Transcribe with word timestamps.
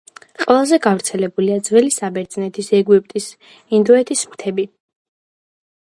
ყველაზე 0.43 0.79
გავრცელებულია 0.85 1.57
ძველი 1.67 1.93
საბერძნეთის, 1.97 2.71
ეგვიპტის, 2.79 3.27
ინდოეთის 3.81 4.27
მითები. 4.33 4.71